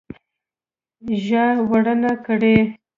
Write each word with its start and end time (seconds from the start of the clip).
ژای 1.25 1.57
ورنه 1.69 2.11
کړي. 2.25 2.57